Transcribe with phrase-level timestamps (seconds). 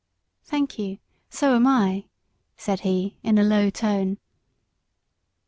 [0.43, 0.97] "Thank you
[1.29, 2.05] so am I,"
[2.57, 4.17] said he, in a low tone.